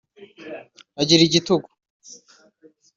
Agira 1.01 1.21
igitugu 1.25 1.69